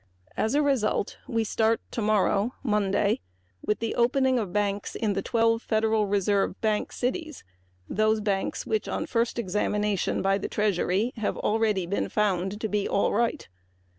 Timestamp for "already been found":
11.37-12.59